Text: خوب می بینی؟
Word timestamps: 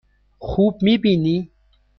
خوب 0.39 0.79
می 0.81 0.97
بینی؟ 0.97 1.51